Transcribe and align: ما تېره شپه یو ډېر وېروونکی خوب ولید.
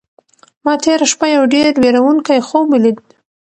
ما 0.63 0.73
تېره 0.83 1.05
شپه 1.11 1.27
یو 1.35 1.43
ډېر 1.53 1.65
وېروونکی 1.83 2.39
خوب 2.47 2.65
ولید. 2.69 2.97